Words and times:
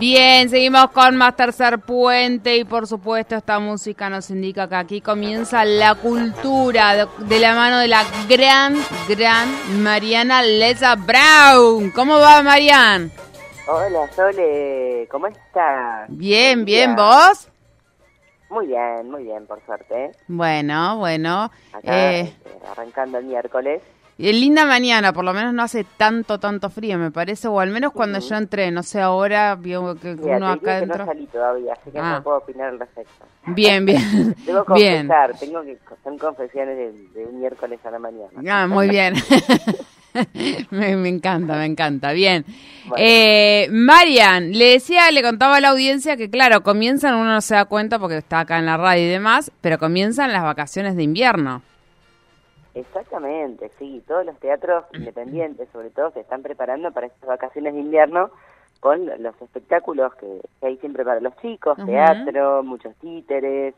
Bien, 0.00 0.48
seguimos 0.48 0.92
con 0.92 1.14
más 1.16 1.36
tercer 1.36 1.78
puente 1.78 2.56
y 2.56 2.64
por 2.64 2.86
supuesto 2.86 3.36
esta 3.36 3.58
música 3.58 4.08
nos 4.08 4.30
indica 4.30 4.66
que 4.66 4.74
aquí 4.76 5.00
comienza 5.02 5.62
la 5.66 5.94
cultura 5.94 6.96
de, 6.96 7.06
de 7.26 7.38
la 7.38 7.54
mano 7.54 7.78
de 7.80 7.88
la 7.88 8.04
gran, 8.26 8.76
gran 9.06 9.82
Mariana 9.82 10.40
Leza 10.40 10.96
Brown. 10.96 11.90
¿Cómo 11.90 12.18
va 12.18 12.42
Marian? 12.42 13.12
Hola 13.68 14.10
Sole, 14.12 15.06
¿cómo 15.10 15.26
estás? 15.26 16.06
Bien, 16.08 16.64
bien, 16.64 16.96
¿vos? 16.96 17.50
Muy 18.48 18.68
bien, 18.68 19.10
muy 19.10 19.24
bien, 19.24 19.46
por 19.46 19.62
suerte. 19.66 20.12
Bueno, 20.28 20.96
bueno. 20.96 21.50
Acá, 21.74 22.12
eh, 22.14 22.34
arrancando 22.72 23.18
el 23.18 23.26
miércoles. 23.26 23.82
Linda 24.20 24.66
mañana, 24.66 25.12
por 25.12 25.24
lo 25.24 25.32
menos 25.32 25.54
no 25.54 25.62
hace 25.62 25.84
tanto, 25.96 26.38
tanto 26.38 26.68
frío, 26.68 26.98
me 26.98 27.10
parece, 27.10 27.48
o 27.48 27.58
al 27.58 27.70
menos 27.70 27.92
cuando 27.92 28.18
yo 28.18 28.36
entré, 28.36 28.70
no 28.70 28.82
sé, 28.82 29.00
ahora 29.00 29.54
vio 29.54 29.94
que 29.96 30.12
uno 30.12 30.46
acá 30.48 30.80
dentro... 30.80 30.98
no 30.98 31.06
salí 31.06 31.26
todavía, 31.26 31.72
así 31.72 31.90
que 31.90 31.98
no 31.98 32.04
ah. 32.04 32.20
puedo 32.22 32.36
opinar 32.36 32.68
al 32.68 32.78
respecto. 32.78 33.24
Bien, 33.46 33.86
bien. 33.86 34.34
Tengo 34.46 34.60
que 34.64 34.66
confesar, 34.66 35.38
tengo 35.38 35.62
que, 35.62 35.78
son 36.04 36.18
confesiones 36.18 36.94
de, 37.14 37.24
un 37.24 37.40
miércoles 37.40 37.80
a 37.84 37.90
la 37.90 37.98
mañana. 37.98 38.28
Ah, 38.46 38.66
muy 38.66 38.88
bien. 38.88 39.14
me, 40.70 41.08
encanta, 41.08 41.56
me 41.56 41.64
encanta. 41.64 42.12
Bien. 42.12 42.44
Eh, 42.98 43.68
Marian, 43.70 44.52
le 44.52 44.72
decía, 44.72 45.10
le 45.10 45.22
contaba 45.22 45.56
a 45.56 45.60
la 45.60 45.70
audiencia 45.70 46.16
que, 46.16 46.28
claro, 46.28 46.62
comienzan, 46.62 47.14
uno 47.14 47.32
no 47.32 47.40
se 47.40 47.54
da 47.54 47.64
cuenta 47.64 47.98
porque 47.98 48.18
está 48.18 48.40
acá 48.40 48.58
en 48.58 48.66
la 48.66 48.76
radio 48.76 49.04
y 49.04 49.08
demás, 49.08 49.50
pero 49.60 49.78
comienzan 49.78 50.32
las 50.32 50.42
vacaciones 50.42 50.96
de 50.96 51.04
invierno. 51.04 51.62
Exactamente, 52.74 53.70
sí, 53.78 54.02
todos 54.06 54.24
los 54.24 54.38
teatros 54.38 54.84
independientes, 54.92 55.68
sobre 55.72 55.90
todo, 55.90 56.10
se 56.12 56.20
están 56.20 56.42
preparando 56.42 56.92
para 56.92 57.08
estas 57.08 57.28
vacaciones 57.28 57.74
de 57.74 57.80
invierno 57.80 58.30
con 58.78 59.06
los 59.06 59.42
espectáculos 59.42 60.14
que, 60.14 60.40
hay 60.62 60.76
siempre 60.78 61.04
para 61.04 61.20
los 61.20 61.36
chicos, 61.38 61.76
teatro, 61.84 62.62
muchos 62.62 62.94
títeres, 62.96 63.74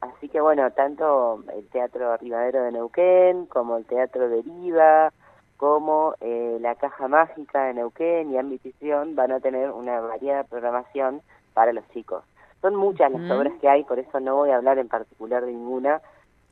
así 0.00 0.28
que 0.28 0.40
bueno, 0.40 0.70
tanto 0.72 1.42
el 1.56 1.66
Teatro 1.68 2.16
Rivadero 2.16 2.64
de 2.64 2.72
Neuquén 2.72 3.46
como 3.46 3.76
el 3.76 3.86
Teatro 3.86 4.28
Deriva, 4.28 5.12
como 5.56 6.14
eh, 6.20 6.58
la 6.60 6.74
Caja 6.74 7.06
Mágica 7.06 7.66
de 7.66 7.74
Neuquén 7.74 8.32
y 8.32 8.36
Ambitición 8.36 9.14
van 9.14 9.30
a 9.30 9.40
tener 9.40 9.70
una 9.70 10.00
variada 10.00 10.42
programación 10.42 11.22
para 11.54 11.72
los 11.72 11.88
chicos. 11.90 12.24
Son 12.60 12.74
muchas 12.74 13.12
las 13.12 13.30
obras 13.30 13.52
que 13.60 13.68
hay, 13.68 13.84
por 13.84 13.98
eso 13.98 14.20
no 14.20 14.36
voy 14.36 14.50
a 14.50 14.56
hablar 14.56 14.78
en 14.78 14.88
particular 14.88 15.44
de 15.44 15.52
ninguna, 15.52 16.00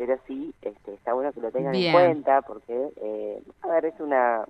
pero 0.01 0.19
sí 0.27 0.55
este, 0.63 0.95
está 0.95 1.13
bueno 1.13 1.31
que 1.31 1.43
lo 1.43 1.51
tengan 1.51 1.75
en 1.75 1.93
cuenta 1.93 2.41
porque, 2.41 2.89
eh, 3.03 3.43
a 3.61 3.67
ver, 3.67 3.85
es 3.85 4.01
una, 4.01 4.47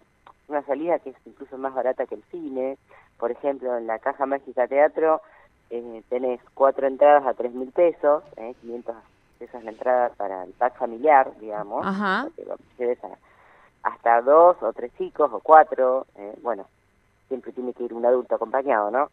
una 0.47 0.63
salida 0.63 1.01
que 1.01 1.11
es 1.11 1.17
incluso 1.27 1.59
más 1.59 1.75
barata 1.75 2.07
que 2.07 2.15
el 2.15 2.23
cine. 2.31 2.79
Por 3.19 3.33
ejemplo, 3.33 3.77
en 3.77 3.89
la 3.89 3.99
Caja 3.99 4.27
Mágica 4.27 4.69
Teatro 4.69 5.21
eh, 5.71 6.05
tenés 6.09 6.41
cuatro 6.55 6.87
entradas 6.87 7.27
a 7.27 7.35
tres 7.35 7.53
mil 7.53 7.73
pesos, 7.73 8.23
eh, 8.37 8.55
500 8.61 8.95
pesos 9.41 9.65
la 9.65 9.71
entrada 9.73 10.11
para 10.11 10.45
el 10.45 10.53
pack 10.53 10.79
familiar, 10.79 11.33
digamos. 11.41 11.85
Ajá. 11.85 12.29
hasta 13.83 14.23
dos 14.23 14.57
o 14.63 14.73
tres 14.73 14.93
chicos 14.99 15.33
o 15.33 15.41
cuatro, 15.41 16.07
eh, 16.15 16.39
bueno, 16.43 16.65
siempre 17.27 17.51
tiene 17.51 17.73
que 17.73 17.83
ir 17.83 17.93
un 17.93 18.07
adulto 18.07 18.37
acompañado, 18.37 18.93
¿no? 18.93 19.11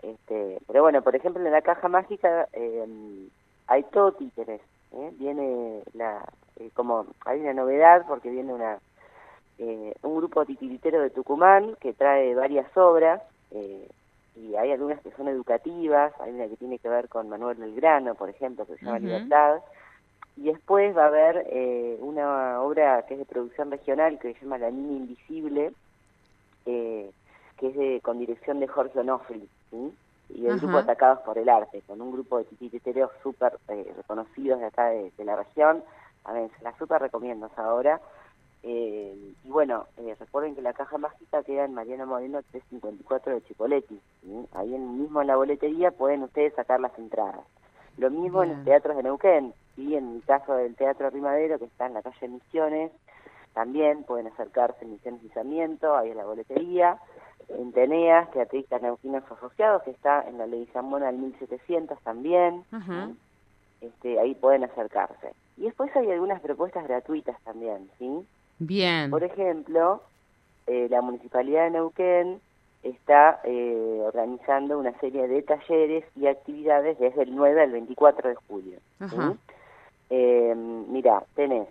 Este, 0.00 0.62
pero 0.66 0.80
bueno, 0.80 1.02
por 1.02 1.14
ejemplo, 1.14 1.44
en 1.44 1.52
la 1.52 1.60
Caja 1.60 1.88
Mágica 1.88 2.48
eh, 2.54 3.28
hay 3.66 3.82
todo 3.82 4.12
títeres, 4.12 4.62
¿eh? 4.96 5.12
viene 5.18 5.82
la 5.94 6.24
eh, 6.56 6.70
como 6.74 7.06
hay 7.24 7.40
una 7.40 7.54
novedad 7.54 8.04
porque 8.06 8.30
viene 8.30 8.52
una 8.52 8.78
eh, 9.58 9.94
un 10.02 10.16
grupo 10.16 10.44
titiritero 10.44 11.00
de 11.00 11.10
Tucumán 11.10 11.76
que 11.80 11.92
trae 11.92 12.34
varias 12.34 12.66
obras 12.76 13.22
y 14.36 14.56
hay 14.56 14.72
algunas 14.72 15.00
que 15.00 15.12
son 15.12 15.28
educativas 15.28 16.12
hay 16.20 16.32
una 16.32 16.48
que 16.48 16.56
tiene 16.56 16.78
que 16.78 16.88
ver 16.88 17.08
con 17.08 17.28
Manuel 17.28 17.56
Belgrano 17.56 18.14
por 18.14 18.28
ejemplo 18.28 18.66
que 18.66 18.76
se 18.76 18.84
llama 18.84 18.98
Libertad 18.98 19.60
y 20.36 20.50
después 20.50 20.96
va 20.96 21.04
a 21.04 21.08
haber 21.08 21.46
una 22.00 22.60
obra 22.60 23.04
que 23.06 23.14
es 23.14 23.20
de 23.20 23.26
producción 23.26 23.70
regional 23.70 24.18
que 24.18 24.34
se 24.34 24.40
llama 24.40 24.58
La 24.58 24.72
Niña 24.72 24.96
Invisible 24.96 25.72
que 26.64 27.12
es 27.60 27.76
de, 27.76 28.00
con 28.02 28.18
dirección 28.18 28.58
de 28.58 28.66
Jorge 28.66 28.98
Onofri 28.98 29.48
¿sí? 29.70 29.94
Y 30.28 30.46
el 30.46 30.58
grupo 30.58 30.78
Atacados 30.78 31.20
por 31.20 31.38
el 31.38 31.48
Arte, 31.48 31.82
con 31.86 32.00
un 32.00 32.12
grupo 32.12 32.38
de 32.38 32.44
titiriteros 32.44 33.10
súper 33.22 33.58
eh, 33.68 33.92
reconocidos 33.96 34.60
de 34.60 34.66
acá 34.66 34.86
de, 34.86 35.12
la 35.24 35.36
región. 35.36 35.82
A 36.24 36.32
ver, 36.32 36.50
se 36.56 36.64
la 36.64 36.76
súper 36.78 37.02
recomiendo 37.02 37.50
ahora. 37.56 38.00
Eh, 38.62 39.32
y 39.44 39.48
bueno, 39.48 39.86
eh, 39.98 40.16
recuerden 40.18 40.54
que 40.54 40.62
la 40.62 40.72
caja 40.72 40.96
mágica 40.96 41.42
queda 41.42 41.66
en 41.66 41.74
Mariano 41.74 42.06
Moreno 42.06 42.40
354 42.50 43.34
de 43.34 43.42
Chipoletti. 43.42 44.00
Ahí 44.54 44.74
en, 44.74 44.98
mismo 44.98 45.20
en 45.20 45.26
la 45.26 45.36
boletería 45.36 45.90
pueden 45.90 46.22
ustedes 46.22 46.54
sacar 46.54 46.80
las 46.80 46.98
entradas. 46.98 47.44
Lo 47.98 48.10
mismo 48.10 48.42
en 48.42 48.56
los 48.56 48.64
teatros 48.64 48.96
de 48.96 49.02
Neuquén. 49.02 49.54
Y 49.76 49.94
en 49.94 50.16
el 50.16 50.24
caso 50.24 50.54
del 50.54 50.74
Teatro 50.76 51.10
Rimadero, 51.10 51.58
que 51.58 51.66
está 51.66 51.86
en 51.86 51.94
la 51.94 52.02
calle 52.02 52.28
Misiones, 52.28 52.92
también 53.52 54.04
pueden 54.04 54.28
acercarse 54.28 54.84
en 54.84 54.92
Misiones 54.92 55.22
y 55.22 55.38
ahí 55.38 56.10
en 56.10 56.16
la 56.16 56.24
boletería 56.24 56.98
en 57.48 57.72
Teneas, 57.72 58.30
Teatristas 58.32 58.82
Neuquinos 58.82 59.24
Asociados, 59.30 59.82
que 59.82 59.90
está 59.90 60.22
en 60.28 60.38
la 60.38 60.46
ley 60.46 60.68
Zamora 60.72 61.08
al 61.08 61.18
1700 61.18 61.98
también. 62.02 62.64
este, 63.80 64.18
ahí 64.18 64.34
pueden 64.34 64.64
acercarse. 64.64 65.32
Y 65.56 65.62
después 65.62 65.94
hay 65.96 66.10
algunas 66.10 66.40
propuestas 66.40 66.84
gratuitas 66.84 67.40
también, 67.42 67.90
¿sí? 67.98 68.26
Bien. 68.58 69.10
Por 69.10 69.22
ejemplo, 69.24 70.02
eh, 70.66 70.88
la 70.90 71.02
Municipalidad 71.02 71.64
de 71.64 71.70
Neuquén 71.70 72.40
está 72.82 73.40
eh, 73.44 74.00
organizando 74.04 74.78
una 74.78 74.98
serie 75.00 75.26
de 75.28 75.42
talleres 75.42 76.04
y 76.16 76.26
actividades 76.26 76.98
desde 76.98 77.22
el 77.22 77.34
9 77.34 77.62
al 77.62 77.72
24 77.72 78.28
de 78.28 78.34
julio. 78.46 78.78
Eh, 80.10 80.54
mira, 80.88 81.24
tenés 81.34 81.66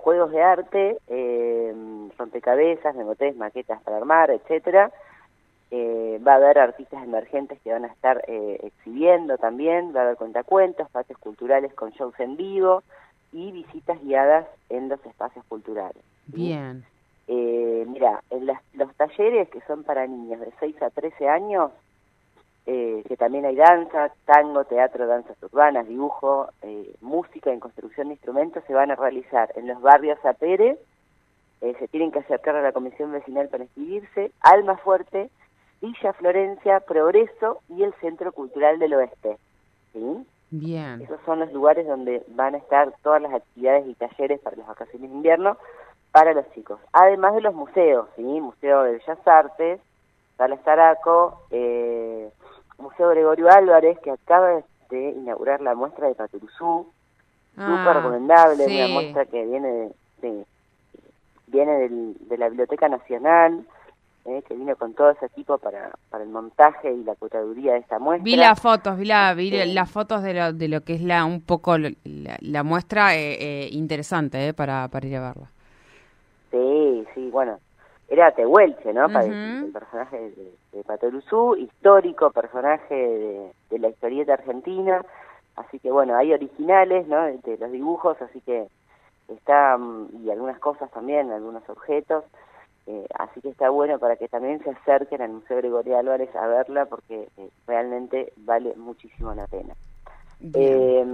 juegos 0.00 0.32
de 0.32 0.42
arte, 0.42 0.98
eh, 1.08 1.74
rompecabezas, 2.18 2.94
memotés, 2.94 3.36
maquetas 3.36 3.82
para 3.82 3.98
armar, 3.98 4.30
etcétera. 4.30 4.90
Eh, 5.70 6.20
va 6.26 6.32
a 6.32 6.36
haber 6.36 6.58
artistas 6.58 7.04
emergentes 7.04 7.60
que 7.60 7.72
van 7.72 7.84
a 7.84 7.88
estar 7.88 8.24
eh, 8.26 8.58
exhibiendo 8.62 9.38
también, 9.38 9.94
va 9.94 10.00
a 10.00 10.02
haber 10.04 10.16
cuentacuentos, 10.16 10.86
espacios 10.86 11.18
culturales 11.18 11.72
con 11.74 11.90
shows 11.90 12.18
en 12.18 12.36
vivo 12.36 12.82
y 13.32 13.52
visitas 13.52 14.02
guiadas 14.02 14.46
en 14.68 14.88
los 14.88 15.04
espacios 15.06 15.44
culturales. 15.46 16.02
Bien. 16.26 16.84
Eh, 17.28 17.84
mira, 17.86 18.24
en 18.30 18.50
los 18.72 18.94
talleres 18.96 19.48
que 19.50 19.60
son 19.60 19.84
para 19.84 20.06
niños 20.06 20.40
de 20.40 20.52
6 20.58 20.82
a 20.82 20.90
13 20.90 21.28
años, 21.28 21.70
eh, 22.66 23.02
que 23.08 23.16
también 23.16 23.44
hay 23.46 23.56
danza, 23.56 24.12
tango, 24.26 24.64
teatro, 24.64 25.06
danzas 25.06 25.36
urbanas, 25.42 25.88
dibujo, 25.88 26.48
eh, 26.62 26.94
música 27.00 27.52
en 27.52 27.60
construcción 27.60 28.08
de 28.08 28.14
instrumentos, 28.14 28.62
se 28.66 28.74
van 28.74 28.90
a 28.90 28.96
realizar 28.96 29.50
en 29.56 29.66
los 29.66 29.80
barrios 29.80 30.18
Apere, 30.24 30.78
eh, 31.62 31.74
se 31.78 31.88
tienen 31.88 32.12
que 32.12 32.20
acercar 32.20 32.56
a 32.56 32.62
la 32.62 32.72
comisión 32.72 33.12
vecinal 33.12 33.48
para 33.48 33.64
inscribirse, 33.64 34.32
Alma 34.40 34.76
Fuerte, 34.76 35.30
Villa 35.80 36.12
Florencia, 36.12 36.80
Progreso 36.80 37.60
y 37.68 37.82
el 37.82 37.94
Centro 37.94 38.32
Cultural 38.32 38.78
del 38.78 38.94
Oeste. 38.94 39.38
¿sí? 39.92 40.26
Bien. 40.50 41.00
Esos 41.00 41.20
son 41.24 41.40
los 41.40 41.52
lugares 41.52 41.86
donde 41.86 42.22
van 42.28 42.54
a 42.54 42.58
estar 42.58 42.92
todas 43.02 43.22
las 43.22 43.32
actividades 43.32 43.86
y 43.86 43.94
talleres 43.94 44.40
para 44.40 44.56
las 44.56 44.66
vacaciones 44.66 45.10
de 45.10 45.16
invierno 45.16 45.56
para 46.12 46.34
los 46.34 46.50
chicos. 46.52 46.80
Además 46.92 47.34
de 47.34 47.40
los 47.40 47.54
museos, 47.54 48.08
¿sí? 48.16 48.22
Museo 48.22 48.82
de 48.82 48.92
Bellas 48.92 49.26
Artes, 49.26 49.80
Sala 50.36 50.56
Zaraco, 50.64 51.42
eh, 51.50 52.30
Museo 52.80 53.10
Gregorio 53.10 53.50
Álvarez, 53.50 53.98
que 54.00 54.10
acaba 54.10 54.62
de 54.90 55.10
inaugurar 55.10 55.60
la 55.60 55.74
muestra 55.74 56.08
de 56.08 56.14
Paturuzú, 56.14 56.86
súper 57.54 57.66
ah, 57.66 57.92
recomendable, 57.94 58.64
una 58.66 58.88
muestra 58.88 59.24
que 59.26 59.44
viene 59.44 59.90
de, 60.22 60.44
viene 61.46 61.88
de 61.88 62.38
la 62.38 62.48
Biblioteca 62.48 62.88
Nacional, 62.88 63.64
eh, 64.26 64.42
que 64.46 64.54
vino 64.54 64.76
con 64.76 64.94
todo 64.94 65.10
ese 65.10 65.26
equipo 65.26 65.58
para, 65.58 65.92
para 66.10 66.24
el 66.24 66.30
montaje 66.30 66.92
y 66.92 67.04
la 67.04 67.14
curaduría 67.14 67.72
de 67.72 67.78
esta 67.78 67.98
muestra. 67.98 68.24
Vi 68.24 68.36
las 68.36 68.60
fotos, 68.60 68.98
vi, 68.98 69.06
la, 69.06 69.32
vi 69.34 69.50
las 69.50 69.90
fotos 69.90 70.22
de 70.22 70.34
lo, 70.34 70.52
de 70.52 70.68
lo 70.68 70.82
que 70.82 70.94
es 70.94 71.02
la 71.02 71.24
un 71.24 71.40
poco 71.40 71.76
la, 71.78 72.62
muestra 72.62 73.16
eh, 73.16 73.36
eh, 73.40 73.68
interesante 73.72 74.48
eh, 74.48 74.54
para, 74.54 74.88
para 74.88 75.06
ir 75.06 75.16
a 75.16 75.20
verla. 75.20 75.50
Sí, 76.50 77.06
sí, 77.14 77.30
bueno, 77.30 77.58
era 78.10 78.32
Tehuelche, 78.32 78.92
¿no? 78.92 79.06
El 79.06 79.70
personaje 79.72 80.18
de, 80.18 80.52
de 80.72 81.62
histórico 81.62 82.30
personaje 82.32 83.52
de, 83.70 83.78
la 83.78 83.88
historieta 83.88 84.34
argentina. 84.34 85.02
Así 85.54 85.78
que 85.78 85.92
bueno, 85.92 86.16
hay 86.16 86.32
originales, 86.32 87.06
¿no? 87.06 87.22
De, 87.24 87.56
los 87.56 87.70
dibujos, 87.70 88.20
así 88.20 88.40
que 88.40 88.66
está, 89.28 89.78
mm, 89.78 90.24
y 90.24 90.30
algunas 90.30 90.58
cosas 90.58 90.90
también, 90.90 91.30
algunos 91.30 91.62
objetos. 91.68 92.24
Eh, 92.86 93.06
así 93.16 93.40
que 93.40 93.50
está 93.50 93.70
bueno 93.70 94.00
para 94.00 94.16
que 94.16 94.26
también 94.26 94.60
se 94.64 94.70
acerquen 94.70 95.22
al 95.22 95.30
Museo 95.30 95.58
Gregorio 95.58 95.96
Álvarez 95.96 96.34
a 96.34 96.48
verla 96.48 96.86
porque 96.86 97.28
eh, 97.36 97.50
realmente 97.66 98.32
vale 98.38 98.74
muchísimo 98.76 99.32
la 99.34 99.46
pena. 99.46 99.74
Eh, 100.54 101.04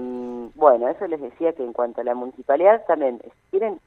bueno, 0.55 0.89
eso 0.89 1.07
les 1.09 1.21
decía 1.21 1.53
que 1.53 1.65
en 1.65 1.73
cuanto 1.75 2.01
a 2.01 2.05
la 2.05 2.15
municipalidad 2.15 2.87
también, 2.87 3.21
si 3.23 3.51
quieren 3.51 3.81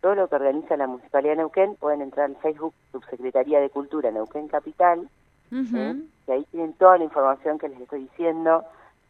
todo 0.00 0.14
lo 0.14 0.28
que 0.28 0.36
organiza 0.36 0.76
la 0.76 0.86
Municipalidad 0.86 1.32
de 1.32 1.36
Neuquén, 1.38 1.76
pueden 1.76 2.02
entrar 2.02 2.26
al 2.26 2.36
Facebook 2.36 2.74
Subsecretaría 2.92 3.60
de 3.60 3.70
Cultura 3.70 4.10
Neuquén 4.10 4.48
Capital 4.48 5.08
que 5.50 6.32
ahí 6.32 6.44
tienen 6.50 6.72
toda 6.74 6.98
la 6.98 7.04
información 7.04 7.58
que 7.58 7.68
les 7.68 7.80
estoy 7.80 8.02
diciendo, 8.02 8.64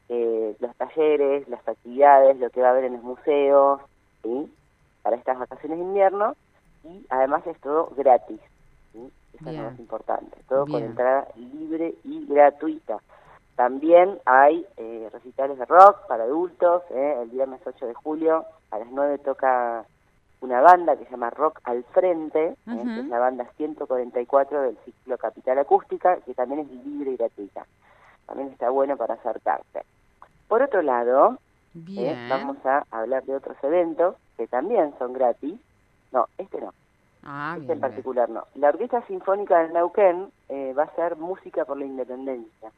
eh, 0.09 0.55
los 0.61 0.77
talleres, 0.77 1.49
las 1.49 1.67
actividades, 1.67 2.39
lo 2.39 2.51
que 2.51 2.61
va 2.61 2.69
a 2.69 2.71
haber 2.73 2.85
en 2.85 2.95
los 2.95 3.03
museos, 3.03 3.81
¿sí? 4.23 4.53
para 5.03 5.17
estas 5.17 5.39
vacaciones 5.39 5.79
de 5.79 5.85
invierno, 5.85 6.37
y 6.85 7.05
además 7.09 7.47
es 7.47 7.59
todo 7.61 7.93
gratis, 7.97 8.41
¿sí? 8.93 9.11
eso 9.35 9.51
es 9.51 9.57
lo 9.57 9.63
más 9.63 9.79
importante, 9.79 10.37
todo 10.49 10.67
con 10.67 10.83
entrada 10.83 11.29
libre 11.37 11.95
y 12.05 12.27
gratuita. 12.27 12.99
También 13.57 14.19
hay 14.27 14.67
eh, 14.77 15.09
recitales 15.11 15.59
de 15.59 15.65
rock 15.65 16.07
para 16.07 16.25
adultos, 16.25 16.83
¿eh? 16.91 17.19
el 17.23 17.31
viernes 17.31 17.61
8 17.65 17.87
de 17.87 17.95
julio 17.95 18.45
a 18.71 18.79
las 18.79 18.89
9 18.91 19.19
toca 19.19 19.87
una 20.47 20.61
banda 20.61 20.97
que 20.97 21.05
se 21.05 21.11
llama 21.11 21.31
Rock 21.31 21.61
al 21.65 21.83
Frente, 21.93 22.45
¿eh? 22.45 22.57
que 22.65 23.01
es 23.01 23.07
la 23.09 23.19
banda 23.19 23.47
144 23.57 24.63
del 24.63 24.79
ciclo 24.85 25.19
Capital 25.19 25.59
Acústica, 25.59 26.19
que 26.19 26.35
también 26.35 26.61
es 26.61 26.71
libre 26.87 27.11
y 27.11 27.17
gratuita. 27.17 27.67
También 28.27 28.51
está 28.51 28.71
bueno 28.71 28.97
para 28.97 29.15
acercarse. 29.15 29.85
Por 30.47 30.63
otro 30.63 30.83
lado, 30.83 31.39
¿eh? 31.75 32.27
vamos 32.31 32.59
a 32.65 32.85
hablar 32.93 33.25
de 33.25 33.35
otros 33.35 33.57
eventos 33.63 34.15
que 34.37 34.47
también 34.47 34.95
son 34.99 35.13
gratis. 35.13 35.59
No, 36.13 36.27
este 36.39 36.61
no. 36.61 36.73
Ah, 37.25 37.57
este 37.61 37.73
en 37.73 37.81
particular 37.81 38.31
no. 38.31 38.45
La 38.55 38.69
Orquesta 38.69 39.05
Sinfónica 39.09 39.59
del 39.59 39.73
Neuquén 39.73 40.31
eh, 40.49 40.73
va 40.79 40.85
a 40.85 40.95
ser 40.95 41.17
Música 41.17 41.65
por 41.65 41.77
la 41.77 41.87
Independencia. 41.87 42.71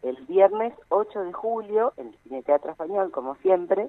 El 0.00 0.16
viernes 0.26 0.72
8 0.88 1.24
de 1.24 1.32
julio, 1.32 1.92
en 1.98 2.08
el 2.08 2.16
Cine 2.22 2.42
Teatro 2.42 2.70
Español, 2.70 3.10
como 3.10 3.34
siempre, 3.36 3.88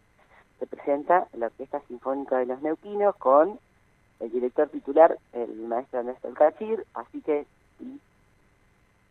se 0.60 0.68
presenta 0.68 1.28
la 1.34 1.48
Orquesta 1.48 1.82
Sinfónica 1.88 2.38
de 2.38 2.46
los 2.46 2.62
Neuquinos 2.62 3.16
con 3.16 3.60
el 4.20 4.32
director 4.32 4.68
titular, 4.70 5.18
el 5.34 5.56
maestro 5.68 6.04
Néstor 6.04 6.34
Cachir, 6.34 6.86
así 6.94 7.22
que 7.22 7.46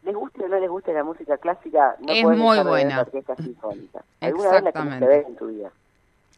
les 0.03 0.15
guste 0.15 0.45
o 0.45 0.49
no 0.49 0.59
les 0.59 0.71
guste 0.71 0.93
la 0.93 1.05
música 1.05 1.39
clásica, 1.39 1.97
no 2.01 2.13
es 2.13 2.25
muy 2.25 2.59
buena. 2.63 2.97
la 2.97 3.03
Orquesta 3.03 3.37
Sinfónica. 3.37 4.05
Alguna 4.21 4.51
vez 4.53 4.63
la 4.63 4.73
que 4.73 5.07
ver 5.07 5.25
en 5.27 5.37
tu 5.37 5.47
vida. 5.49 5.71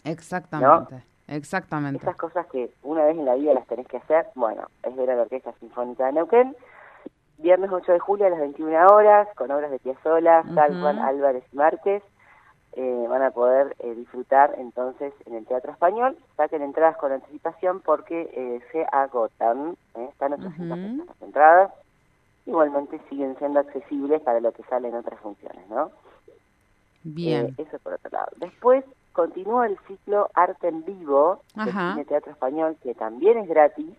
Exactamente. 0.05 1.03
Exactamente. 1.29 2.03
Esas 2.03 2.17
cosas 2.17 2.47
que 2.47 2.73
una 2.83 3.05
vez 3.05 3.17
en 3.17 3.25
la 3.25 3.35
vida 3.35 3.55
las 3.55 3.67
tenés 3.67 3.87
que 3.87 3.99
hacer, 3.99 4.27
bueno, 4.35 4.63
es 4.83 4.97
ver 4.97 5.11
a 5.11 5.17
la 5.17 5.23
Orquesta 5.23 5.53
Sinfónica 5.61 6.07
de 6.07 6.13
Neuquén. 6.13 6.57
Viernes 7.39 7.71
8 7.73 7.93
de 7.93 7.99
julio 8.01 8.27
a 8.27 8.31
las 8.31 8.41
21 8.41 8.87
horas, 8.89 9.29
con 9.35 9.51
obras 9.51 9.71
de 9.71 9.79
Piazzolla, 9.79 10.43
uh 10.45 10.59
Álvarez 10.59 11.45
y 11.53 11.57
Márquez. 11.57 12.03
Eh, 12.75 13.07
van 13.09 13.23
a 13.23 13.33
poder 13.33 13.75
eh, 13.81 13.95
disfrutar 13.97 14.55
entonces 14.57 15.13
en 15.27 15.35
el 15.35 15.47
Teatro 15.47 15.73
Español. 15.73 16.17
Saquen 16.37 16.63
entradas 16.63 16.97
con 16.99 17.11
anticipación 17.11 17.81
porque 17.81 18.31
eh, 18.33 18.61
se 18.71 18.87
agotan. 18.93 19.77
Están 19.95 20.35
800 20.35 21.07
las 21.07 21.23
entradas. 21.23 21.73
Igualmente 22.47 23.01
siguen 23.09 23.37
siendo 23.39 23.61
accesibles 23.61 24.23
para 24.23 24.41
lo 24.41 24.53
que 24.53 24.63
sale 24.65 24.89
en 24.89 24.95
otras 24.95 25.19
funciones, 25.21 25.69
¿no? 25.69 25.91
Bien. 27.03 27.55
eso 27.59 27.79
por 27.81 27.95
otro 27.95 28.11
lado. 28.13 28.29
Después 28.37 28.85
continúa 29.13 29.67
el 29.67 29.79
ciclo 29.89 30.31
Arte 30.35 30.69
en 30.69 30.85
Vivo 30.85 31.43
del 31.55 32.07
Teatro 32.07 32.33
Español, 32.33 32.77
que 32.83 32.95
también 32.95 33.39
es 33.39 33.49
gratis, 33.49 33.97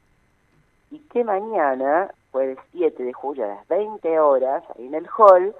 y 0.91 0.99
que 0.99 1.23
mañana, 1.23 2.11
jueves 2.31 2.57
7 2.71 3.03
de 3.03 3.13
julio 3.13 3.45
a 3.45 3.55
las 3.55 3.67
20 3.67 4.19
horas, 4.19 4.63
ahí 4.75 4.87
en 4.87 4.95
el 4.95 5.07
hall, 5.17 5.53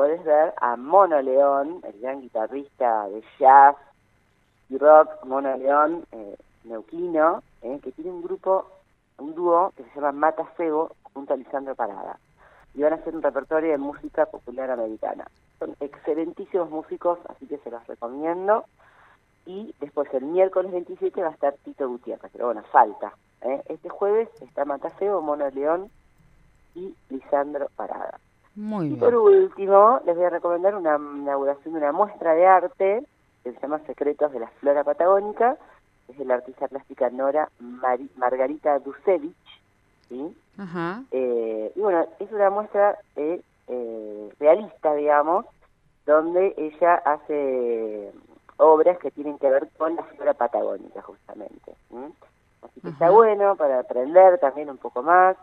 puedes 0.00 0.24
ver 0.24 0.54
a 0.62 0.76
Mono 0.76 1.20
León, 1.20 1.82
el 1.82 2.00
gran 2.00 2.22
guitarrista 2.22 3.06
de 3.10 3.22
jazz 3.38 3.76
y 4.70 4.78
rock, 4.78 5.10
Mono 5.26 5.54
León, 5.58 6.06
eh, 6.12 6.38
neuquino, 6.64 7.42
eh, 7.60 7.78
que 7.82 7.92
tiene 7.92 8.10
un 8.10 8.22
grupo, 8.22 8.66
un 9.18 9.34
dúo 9.34 9.74
que 9.76 9.84
se 9.84 9.96
llama 9.96 10.12
Mata 10.12 10.46
Cebo 10.56 10.92
junto 11.12 11.34
a 11.34 11.36
Lisandro 11.36 11.74
Parada. 11.74 12.18
Y 12.72 12.80
van 12.80 12.94
a 12.94 12.96
hacer 12.96 13.14
un 13.14 13.20
repertorio 13.20 13.72
de 13.72 13.76
música 13.76 14.24
popular 14.24 14.70
americana. 14.70 15.26
Son 15.58 15.76
excelentísimos 15.80 16.70
músicos, 16.70 17.18
así 17.28 17.46
que 17.46 17.58
se 17.58 17.70
los 17.70 17.86
recomiendo. 17.86 18.64
Y 19.44 19.74
después 19.80 20.08
el 20.14 20.24
miércoles 20.24 20.72
27 20.72 21.20
va 21.20 21.28
a 21.28 21.32
estar 21.32 21.52
Tito 21.62 21.86
Gutiérrez, 21.86 22.32
pero 22.32 22.46
bueno, 22.46 22.62
falta. 22.72 23.12
¿eh? 23.42 23.62
Este 23.66 23.90
jueves 23.90 24.30
está 24.40 24.64
Matacebo, 24.64 25.20
Mono 25.20 25.50
León 25.50 25.90
y 26.74 26.94
Lisandro 27.10 27.68
Parada. 27.76 28.18
Muy 28.56 28.88
y 28.88 28.96
por 28.96 29.14
último, 29.14 30.00
les 30.04 30.16
voy 30.16 30.24
a 30.24 30.30
recomendar 30.30 30.74
una 30.74 30.96
inauguración 30.96 31.74
de 31.74 31.80
una 31.80 31.92
muestra 31.92 32.34
de 32.34 32.46
arte 32.46 33.04
que 33.44 33.52
se 33.52 33.60
llama 33.60 33.78
Secretos 33.86 34.32
de 34.32 34.40
la 34.40 34.48
Flora 34.60 34.84
Patagónica, 34.84 35.56
es 36.08 36.18
de 36.18 36.24
la 36.24 36.34
artista 36.34 36.68
plástica 36.68 37.08
Nora 37.10 37.48
Margarita 38.16 38.78
Dusevich, 38.80 39.62
¿sí? 40.08 40.36
Eh, 41.10 41.72
y 41.74 41.80
bueno, 41.80 42.06
es 42.18 42.30
una 42.32 42.50
muestra 42.50 42.98
eh, 43.16 43.40
realista, 44.38 44.94
digamos, 44.94 45.46
donde 46.04 46.54
ella 46.56 46.96
hace 46.96 48.12
obras 48.56 48.98
que 48.98 49.10
tienen 49.10 49.38
que 49.38 49.48
ver 49.48 49.68
con 49.78 49.96
la 49.96 50.02
flora 50.02 50.34
patagónica, 50.34 51.00
justamente. 51.02 51.74
Así 52.62 52.80
que 52.80 52.88
está 52.88 53.10
bueno 53.10 53.56
para 53.56 53.80
aprender 53.80 54.38
también 54.38 54.68
un 54.68 54.76
poco 54.76 55.02
más 55.02 55.36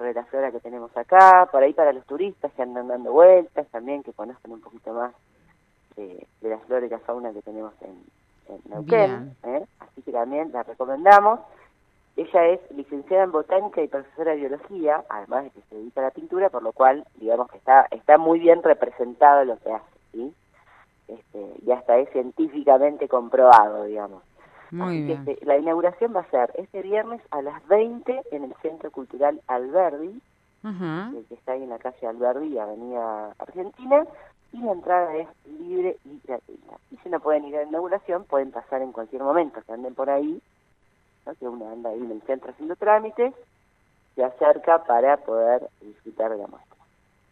sobre 0.00 0.14
la 0.14 0.24
flora 0.24 0.50
que 0.50 0.60
tenemos 0.60 0.96
acá, 0.96 1.46
por 1.52 1.62
ahí 1.62 1.74
para 1.74 1.92
los 1.92 2.06
turistas 2.06 2.50
que 2.54 2.62
andan 2.62 2.88
dando 2.88 3.12
vueltas 3.12 3.66
también, 3.68 4.02
que 4.02 4.14
conozcan 4.14 4.52
un 4.52 4.62
poquito 4.62 4.94
más 4.94 5.12
de, 5.94 6.26
la 6.40 6.56
flora 6.60 6.86
y 6.86 6.88
la 6.88 7.00
fauna 7.00 7.34
que 7.34 7.42
tenemos 7.42 7.74
en, 7.82 8.02
Neuquén. 8.70 9.36
¿eh? 9.44 9.66
Así 9.78 10.00
que 10.00 10.10
también 10.10 10.52
la 10.52 10.62
recomendamos. 10.62 11.40
Ella 12.16 12.46
es 12.46 12.60
licenciada 12.70 13.24
en 13.24 13.32
botánica 13.32 13.82
y 13.82 13.88
profesora 13.88 14.30
de 14.30 14.38
biología, 14.38 15.04
además 15.10 15.44
de 15.44 15.50
que 15.50 15.60
se 15.68 15.74
dedica 15.74 16.00
a 16.00 16.04
la 16.04 16.10
pintura, 16.12 16.48
por 16.48 16.62
lo 16.62 16.72
cual, 16.72 17.04
digamos 17.16 17.50
que 17.50 17.58
está, 17.58 17.86
está 17.90 18.16
muy 18.16 18.38
bien 18.38 18.62
representado 18.62 19.44
lo 19.44 19.58
que 19.58 19.70
hace, 19.70 19.98
¿sí? 20.12 20.34
Este, 21.08 21.46
y 21.62 21.72
hasta 21.72 21.98
es 21.98 22.08
científicamente 22.10 23.06
comprobado, 23.06 23.84
digamos. 23.84 24.22
Muy 24.70 25.02
bien. 25.02 25.28
Este, 25.28 25.44
la 25.44 25.58
inauguración 25.58 26.14
va 26.14 26.20
a 26.20 26.30
ser 26.30 26.52
este 26.56 26.82
viernes 26.82 27.20
a 27.30 27.42
las 27.42 27.66
20 27.68 28.22
en 28.32 28.44
el 28.44 28.54
Centro 28.62 28.90
Cultural 28.90 29.40
Alberdi, 29.46 30.20
que 30.62 31.34
está 31.34 31.52
ahí 31.52 31.62
en 31.62 31.70
la 31.70 31.78
calle 31.78 32.06
Alberdi, 32.06 32.58
Avenida 32.58 33.34
Argentina, 33.38 34.04
y 34.52 34.58
la 34.58 34.72
entrada 34.72 35.16
es 35.16 35.28
libre 35.46 35.96
y 36.04 36.20
gratuita. 36.24 36.76
Y 36.90 36.96
si 36.98 37.08
no 37.08 37.20
pueden 37.20 37.44
ir 37.44 37.56
a 37.56 37.62
la 37.62 37.68
inauguración, 37.68 38.24
pueden 38.24 38.50
pasar 38.50 38.82
en 38.82 38.92
cualquier 38.92 39.22
momento, 39.22 39.60
que 39.62 39.72
anden 39.72 39.94
por 39.94 40.10
ahí, 40.10 40.40
que 41.38 41.48
uno 41.48 41.70
anda 41.70 41.90
ahí 41.90 42.00
en 42.00 42.10
el 42.10 42.22
centro 42.22 42.50
haciendo 42.50 42.76
trámites, 42.76 43.34
se 44.14 44.24
acerca 44.24 44.84
para 44.84 45.16
poder 45.18 45.68
disfrutar 45.80 46.30
de 46.32 46.38
la 46.38 46.46
muestra. 46.46 46.69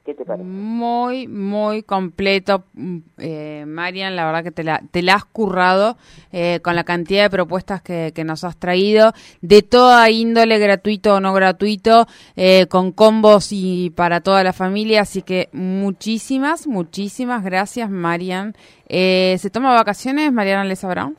¿Qué 0.04 0.14
te 0.14 0.24
parece? 0.24 0.48
Muy, 0.48 1.28
muy 1.28 1.82
completo, 1.82 2.64
mm, 2.72 2.98
eh, 3.18 3.64
Marian. 3.66 4.16
La 4.16 4.24
verdad 4.24 4.42
que 4.42 4.50
te 4.50 4.64
la, 4.64 4.82
te 4.90 5.02
la 5.02 5.14
has 5.14 5.24
currado 5.26 5.98
eh, 6.32 6.60
con 6.62 6.74
la 6.76 6.84
cantidad 6.84 7.24
de 7.24 7.30
propuestas 7.30 7.82
que, 7.82 8.12
que, 8.14 8.24
nos 8.24 8.42
has 8.44 8.56
traído, 8.56 9.12
de 9.42 9.62
toda 9.62 10.08
índole, 10.10 10.58
gratuito 10.58 11.16
o 11.16 11.20
no 11.20 11.34
gratuito, 11.34 12.06
eh, 12.36 12.66
con 12.68 12.92
combos 12.92 13.48
y 13.52 13.90
para 13.90 14.20
toda 14.20 14.42
la 14.42 14.54
familia. 14.54 15.02
Así 15.02 15.20
que 15.20 15.50
muchísimas, 15.52 16.66
muchísimas 16.66 17.44
gracias, 17.44 17.90
Marian. 17.90 18.54
Eh, 18.88 19.36
¿Se 19.38 19.50
toma 19.50 19.74
vacaciones, 19.74 20.32
Mariana 20.32 20.64
Lesa 20.64 20.88
Brown? 20.88 21.16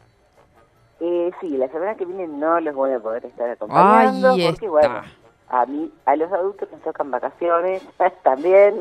Eh, 1.01 1.31
sí, 1.39 1.49
la 1.49 1.69
semana 1.69 1.95
que 1.95 2.05
viene 2.05 2.27
no 2.27 2.59
les 2.59 2.75
voy 2.75 2.91
a 2.91 2.99
poder 2.99 3.25
estar 3.25 3.49
acompañando. 3.49 4.31
Ahí 4.31 4.47
porque, 4.49 4.67
Bueno, 4.67 5.01
a 5.49 5.65
mí, 5.65 5.91
a 6.05 6.15
los 6.15 6.31
adultos 6.31 6.69
nos 6.71 6.81
tocan 6.81 7.11
vacaciones 7.11 7.81
también. 8.23 8.75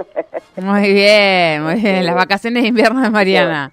Muy 0.57 0.93
bien, 0.93 1.63
muy 1.63 1.77
bien. 1.77 2.05
Las 2.05 2.15
vacaciones 2.15 2.63
de 2.63 2.69
invierno 2.69 3.01
de 3.01 3.11
Mariana. 3.11 3.73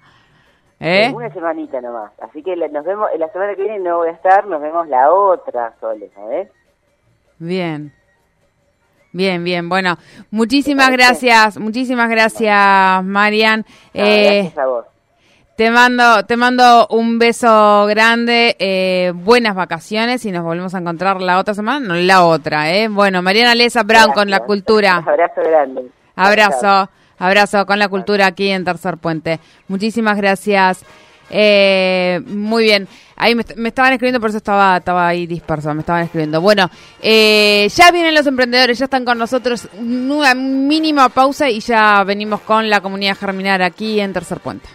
¿Eh? 0.80 1.10
Una 1.14 1.32
semanita 1.32 1.80
nomás. 1.80 2.12
Así 2.20 2.42
que 2.42 2.56
nos 2.56 2.84
vemos, 2.84 3.08
la 3.18 3.28
semana 3.32 3.54
que 3.54 3.62
viene 3.62 3.78
no 3.78 3.98
voy 3.98 4.08
a 4.08 4.12
estar, 4.12 4.46
nos 4.46 4.60
vemos 4.60 4.88
la 4.88 5.12
otra, 5.12 5.74
Sole, 5.80 6.10
¿sabes? 6.14 6.50
Bien. 7.38 7.92
Bien, 9.12 9.42
bien. 9.42 9.68
Bueno, 9.68 9.96
muchísimas 10.30 10.90
gracias, 10.90 11.58
muchísimas 11.58 12.10
gracias, 12.10 13.02
Marian. 13.04 13.64
eh, 13.94 14.42
gracias 14.42 14.58
a 14.58 14.66
vos. 14.66 14.95
Te 15.56 15.70
mando, 15.70 16.22
te 16.26 16.36
mando 16.36 16.86
un 16.90 17.18
beso 17.18 17.86
grande, 17.86 18.56
eh, 18.58 19.12
buenas 19.14 19.54
vacaciones 19.54 20.22
y 20.26 20.30
nos 20.30 20.44
volvemos 20.44 20.74
a 20.74 20.78
encontrar 20.78 21.22
la 21.22 21.38
otra 21.38 21.54
semana, 21.54 21.86
no 21.86 21.94
la 21.94 22.26
otra, 22.26 22.74
¿eh? 22.74 22.88
Bueno, 22.88 23.22
Mariana 23.22 23.54
Lesa 23.54 23.82
Brown 23.82 24.12
con 24.12 24.28
la 24.28 24.40
cultura. 24.40 24.96
abrazo 24.96 25.40
grande. 25.42 25.86
Abrazo, 26.14 26.90
abrazo 27.18 27.64
con 27.64 27.78
la 27.78 27.88
cultura 27.88 28.26
aquí 28.26 28.50
en 28.50 28.66
Tercer 28.66 28.98
Puente. 28.98 29.40
Muchísimas 29.68 30.18
gracias. 30.18 30.84
Eh, 31.30 32.20
muy 32.26 32.64
bien. 32.64 32.86
Ahí 33.16 33.34
me, 33.34 33.42
estaban 33.68 33.94
escribiendo, 33.94 34.20
por 34.20 34.28
eso 34.28 34.36
estaba, 34.36 34.76
estaba 34.76 35.08
ahí 35.08 35.26
disperso, 35.26 35.72
me 35.72 35.80
estaban 35.80 36.02
escribiendo. 36.02 36.42
Bueno, 36.42 36.68
eh, 37.00 37.66
ya 37.74 37.90
vienen 37.90 38.14
los 38.14 38.26
emprendedores, 38.26 38.78
ya 38.78 38.84
están 38.84 39.06
con 39.06 39.16
nosotros. 39.16 39.70
Una 39.78 40.34
mínima 40.34 41.08
pausa 41.08 41.48
y 41.48 41.60
ya 41.60 42.04
venimos 42.04 42.42
con 42.42 42.68
la 42.68 42.82
comunidad 42.82 43.16
Germinar 43.16 43.62
aquí 43.62 44.00
en 44.00 44.12
Tercer 44.12 44.40
Puente. 44.40 44.68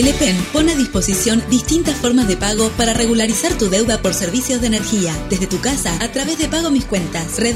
El 0.00 0.08
EPEN 0.08 0.34
pone 0.50 0.72
a 0.72 0.76
disposición 0.76 1.44
distintas 1.50 1.94
formas 1.94 2.26
de 2.26 2.38
pago 2.38 2.70
para 2.78 2.94
regularizar 2.94 3.52
tu 3.58 3.68
deuda 3.68 4.00
por 4.00 4.14
servicios 4.14 4.62
de 4.62 4.68
energía, 4.68 5.14
desde 5.28 5.46
tu 5.46 5.60
casa 5.60 5.94
a 6.02 6.10
través 6.10 6.38
de 6.38 6.48
Pago 6.48 6.70
Mis 6.70 6.86
Cuentas, 6.86 7.38
red 7.38 7.48